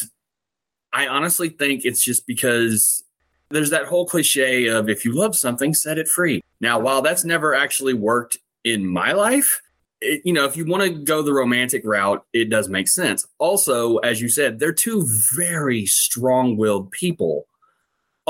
[0.94, 3.04] I honestly think it's just because
[3.52, 6.42] there's that whole cliche of if you love something, set it free.
[6.60, 9.62] Now, while that's never actually worked in my life,
[10.00, 13.28] it, you know, if you want to go the romantic route, it does make sense.
[13.38, 17.46] Also, as you said, they're two very strong willed people,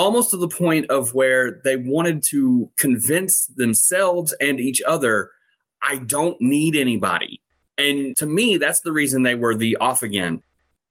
[0.02, 5.30] almost to the point of where they wanted to convince themselves and each other,
[5.84, 7.40] I don't need anybody.
[7.78, 10.42] And to me, that's the reason they were the off again.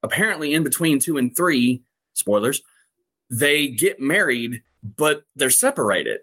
[0.04, 1.82] Apparently, in between two and three,
[2.14, 2.62] spoilers,
[3.30, 4.62] they get married,
[4.96, 6.20] but they're separated.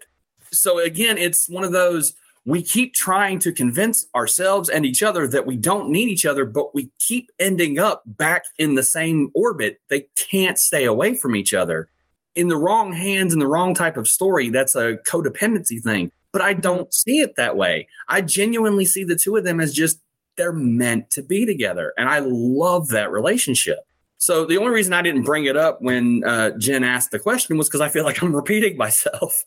[0.50, 2.14] So again, it's one of those
[2.46, 6.46] we keep trying to convince ourselves and each other that we don't need each other,
[6.46, 9.78] but we keep ending up back in the same orbit.
[9.88, 11.90] They can't stay away from each other.
[12.38, 16.10] In the wrong hands, in the wrong type of story, that's a codependency thing.
[16.32, 17.88] But I don't see it that way.
[18.08, 20.00] I genuinely see the two of them as just
[20.36, 21.92] they're meant to be together.
[21.98, 23.80] And I love that relationship.
[24.18, 27.58] So the only reason I didn't bring it up when uh, Jen asked the question
[27.58, 29.44] was because I feel like I'm repeating myself.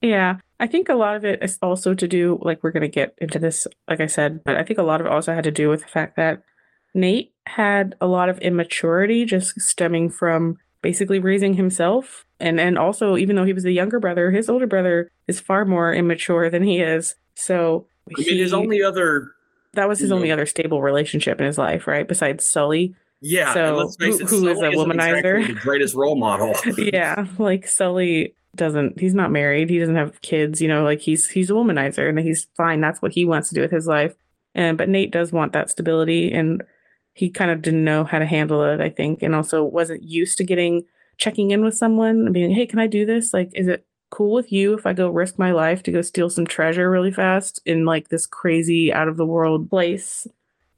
[0.00, 2.88] Yeah, I think a lot of it is also to do, like, we're going to
[2.88, 5.44] get into this, like I said, but I think a lot of it also had
[5.44, 6.42] to do with the fact that
[6.94, 12.24] Nate had a lot of immaturity just stemming from basically raising himself.
[12.38, 15.64] And, and also, even though he was the younger brother, his older brother is far
[15.64, 17.16] more immature than he is.
[17.34, 19.32] So, I mean, his only other
[19.72, 22.06] that was his only other stable relationship in his life, right?
[22.06, 22.94] Besides Sully.
[23.20, 25.38] Yeah, So let's face who, it, who is a womanizer?
[25.38, 26.54] exactly the greatest role model.
[26.78, 29.00] yeah, like Sully doesn't.
[29.00, 29.70] He's not married.
[29.70, 30.60] He doesn't have kids.
[30.60, 32.80] You know, like he's he's a womanizer, and he's fine.
[32.80, 34.14] That's what he wants to do with his life.
[34.54, 36.62] And but Nate does want that stability, and
[37.14, 38.80] he kind of didn't know how to handle it.
[38.80, 40.84] I think, and also wasn't used to getting
[41.16, 43.32] checking in with someone and being, hey, can I do this?
[43.32, 46.28] Like, is it cool with you if I go risk my life to go steal
[46.28, 50.26] some treasure really fast in like this crazy out of the world place?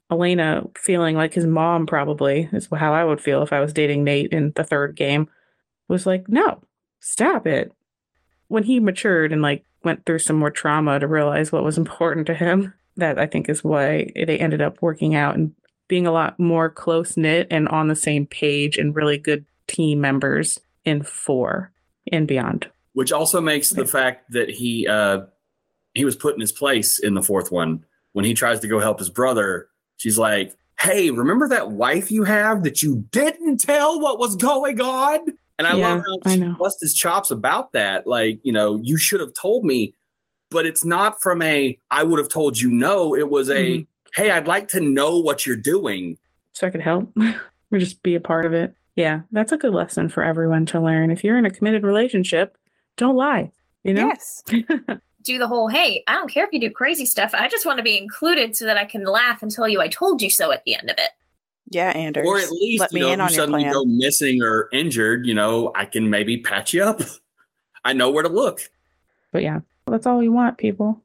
[0.09, 4.03] Elena feeling like his mom probably is how I would feel if I was dating
[4.03, 5.27] Nate in the third game
[5.89, 6.61] was like, no,
[6.99, 7.73] stop it.
[8.47, 12.27] When he matured and like went through some more trauma to realize what was important
[12.27, 15.53] to him, that I think is why they ended up working out and
[15.87, 20.01] being a lot more close knit and on the same page and really good team
[20.01, 21.71] members in four
[22.11, 22.69] and beyond.
[22.93, 25.21] which also makes the fact that he uh
[25.93, 27.83] he was put in his place in the fourth one
[28.13, 29.67] when he tries to go help his brother
[29.97, 34.79] she's like hey remember that wife you have that you didn't tell what was going
[34.79, 35.19] on
[35.59, 36.55] and i Yeah, love how she know.
[36.59, 39.93] bust his chops about that like you know you should have told me
[40.49, 43.87] but it's not from a i would have told you no it was a Mhm.
[44.17, 46.17] Hey i'd like to know what you're doing
[46.53, 47.15] So I could help
[47.71, 48.73] or just be a part of it.
[48.95, 51.11] Yeah, that's a good lesson for everyone to learn.
[51.11, 52.57] If you're in a committed relationship,
[52.95, 53.51] don't lie.
[53.83, 54.07] You know?
[54.07, 54.43] Yes.
[55.23, 57.35] Do the whole, hey, I don't care if you do crazy stuff.
[57.35, 59.87] I just want to be included so that I can laugh and tell you I
[59.89, 61.11] told you so at the end of it.
[61.69, 62.25] Yeah, Anders.
[62.25, 63.73] or at least let you me know in if on you your suddenly plan.
[63.73, 67.01] go missing or injured you know i can maybe patch you up
[67.85, 68.61] i know where to look
[69.33, 71.01] But yeah, that's all we want, people.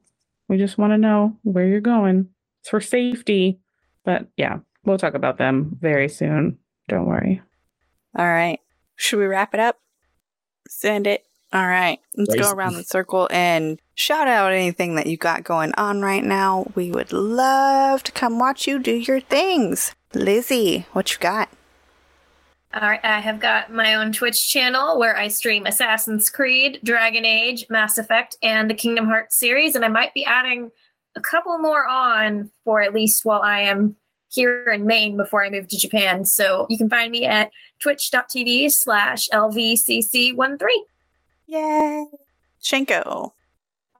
[0.47, 2.29] We just want to know where you're going.
[2.63, 3.59] It's for safety.
[4.05, 6.59] But yeah, we'll talk about them very soon.
[6.87, 7.41] Don't worry.
[8.17, 8.59] All right.
[8.95, 9.79] Should we wrap it up?
[10.69, 11.25] Send it.
[11.51, 11.99] All right.
[12.15, 16.23] Let's go around the circle and shout out anything that you got going on right
[16.23, 16.67] now.
[16.73, 19.93] We would love to come watch you do your things.
[20.13, 21.49] Lizzie, what you got?
[22.73, 27.23] All right, I have got my own Twitch channel where I stream Assassin's Creed, Dragon
[27.23, 30.71] Age, Mass Effect, and the Kingdom Hearts series, and I might be adding
[31.15, 33.95] a couple more on for at least while I am
[34.29, 36.25] here in Maine before I move to Japan.
[36.25, 40.59] So you can find me at twitch.tv slash lvcc13.
[41.47, 42.05] Yay.
[42.63, 43.31] Shenko.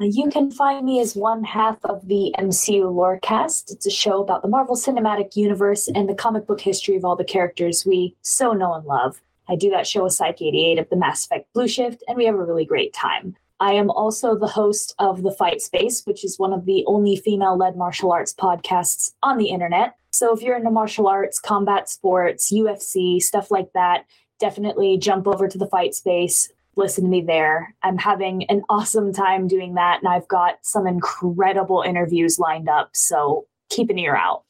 [0.01, 3.71] Uh, You can find me as one half of the MCU Lorecast.
[3.71, 7.15] It's a show about the Marvel Cinematic Universe and the comic book history of all
[7.15, 9.21] the characters we so know and love.
[9.47, 12.25] I do that show with Psyche 88 of the Mass Effect Blue Shift, and we
[12.25, 13.35] have a really great time.
[13.63, 17.15] I am also the host of The Fight Space, which is one of the only
[17.15, 19.95] female led martial arts podcasts on the internet.
[20.11, 24.03] So if you're into martial arts, combat sports, UFC, stuff like that,
[24.37, 27.73] definitely jump over to The Fight Space listen to me there.
[27.83, 32.89] I'm having an awesome time doing that, and I've got some incredible interviews lined up.
[32.93, 34.43] So keep an ear out.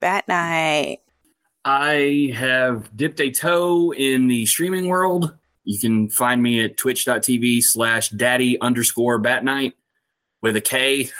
[0.00, 0.98] Bat Knight.
[1.64, 5.34] I have dipped a toe in the streaming world.
[5.64, 9.74] You can find me at twitch.tv slash daddy underscore bat night
[10.42, 11.10] with a K.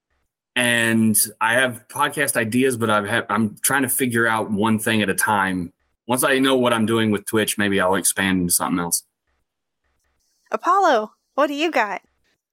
[0.56, 5.02] and I have podcast ideas, but I've had, I'm trying to figure out one thing
[5.02, 5.72] at a time.
[6.06, 9.04] Once I know what I'm doing with Twitch, maybe I'll expand into something else.
[10.50, 12.02] Apollo, what do you got?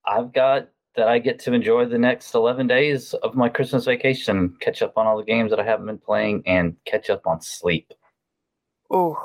[0.06, 4.56] I've got that I get to enjoy the next 11 days of my Christmas vacation,
[4.60, 7.40] catch up on all the games that I haven't been playing, and catch up on
[7.40, 7.94] sleep.
[8.90, 9.18] Oh,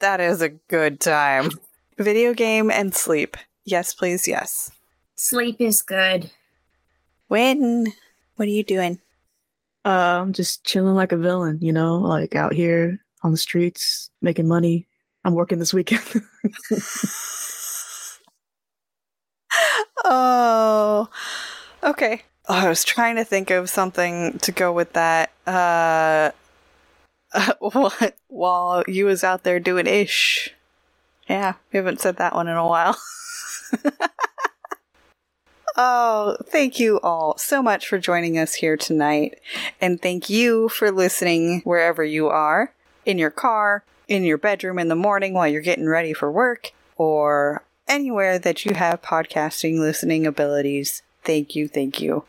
[0.00, 1.50] that is a good time.
[1.98, 3.36] Video game and sleep.
[3.64, 4.70] Yes, please, yes.
[5.16, 6.30] Sleep is good.
[7.26, 7.92] When?
[8.36, 9.00] What are you doing?
[9.84, 14.10] Uh, I'm just chilling like a villain, you know, like out here on the streets,
[14.22, 14.86] making money.
[15.24, 16.04] I'm working this weekend.
[20.04, 21.08] oh,
[21.82, 22.22] okay.
[22.48, 25.32] Oh, I was trying to think of something to go with that.
[25.46, 26.30] Uh,
[27.58, 28.16] what?
[28.28, 30.54] While you was out there doing ish.
[31.28, 32.96] Yeah, we haven't said that one in a while.
[35.76, 39.38] oh, thank you all so much for joining us here tonight.
[39.80, 42.72] And thank you for listening wherever you are
[43.04, 46.72] in your car, in your bedroom in the morning while you're getting ready for work,
[46.96, 51.02] or anywhere that you have podcasting listening abilities.
[51.24, 52.24] Thank you, thank you.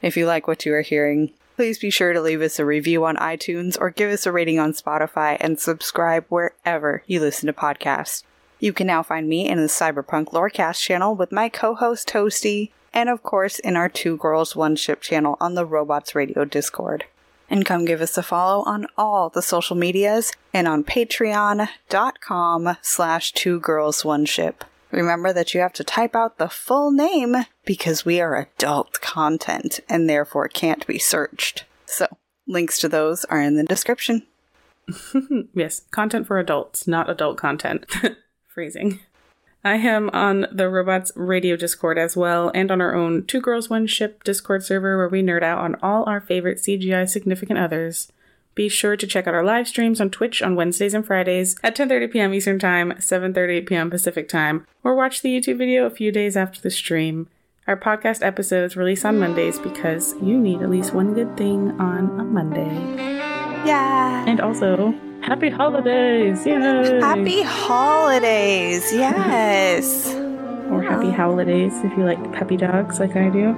[0.00, 3.04] If you like what you are hearing, please be sure to leave us a review
[3.04, 7.52] on iTunes or give us a rating on Spotify and subscribe wherever you listen to
[7.52, 8.24] podcasts.
[8.58, 12.70] You can now find me in the Cyberpunk Lorecast channel with my co host Toasty,
[12.92, 17.04] and of course in our Two Girls One Ship channel on the Robots Radio Discord.
[17.50, 23.32] And come give us a follow on all the social medias and on patreon.com slash
[23.32, 24.64] two girls one ship.
[24.92, 27.34] Remember that you have to type out the full name
[27.64, 31.64] because we are adult content and therefore can't be searched.
[31.86, 32.06] So,
[32.46, 34.26] links to those are in the description.
[35.54, 37.86] yes, content for adults, not adult content.
[38.48, 39.00] Phrasing.
[39.64, 43.70] I am on the Robots Radio Discord as well, and on our own Two Girls
[43.70, 48.10] One Ship Discord server where we nerd out on all our favorite CGI significant others.
[48.54, 51.74] Be sure to check out our live streams on Twitch on Wednesdays and Fridays at
[51.76, 52.34] 10:30 p.m.
[52.34, 53.88] Eastern Time, 7:30 p.m.
[53.90, 57.28] Pacific Time, or watch the YouTube video a few days after the stream.
[57.66, 62.20] Our podcast episodes release on Mondays because you need at least one good thing on
[62.20, 62.68] a Monday.
[63.64, 64.24] Yeah.
[64.26, 64.92] And also,
[65.22, 66.44] happy holidays!
[66.44, 66.98] Yay!
[67.00, 68.92] Happy holidays!
[68.92, 70.12] Yes.
[70.70, 73.54] Or happy holidays if you like puppy dogs like I do.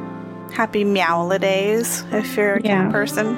[0.52, 2.82] Happy meowlidays if you're a Yeah.
[2.84, 3.36] cat person.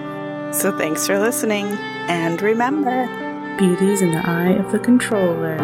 [0.52, 1.66] So thanks for listening,
[2.08, 3.06] and remember,
[3.58, 5.56] Beauty's in the eye of the controller.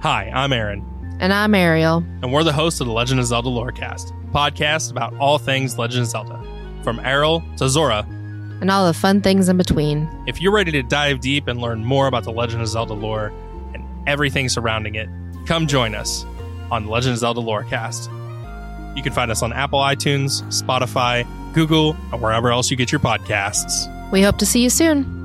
[0.00, 0.84] Hi, I'm Aaron,
[1.20, 2.04] And I'm Ariel.
[2.22, 6.02] and we're the hosts of the Legend of Zelda Lorecast, podcast about all things Legend
[6.02, 6.42] of Zelda,
[6.82, 8.06] from Errol to Zora.
[8.64, 10.08] And all the fun things in between.
[10.26, 13.30] If you're ready to dive deep and learn more about the Legend of Zelda lore
[13.74, 15.06] and everything surrounding it,
[15.44, 16.24] come join us
[16.70, 18.06] on the Legend of Zelda Lorecast.
[18.96, 23.02] You can find us on Apple iTunes, Spotify, Google, or wherever else you get your
[23.02, 23.86] podcasts.
[24.10, 25.23] We hope to see you soon.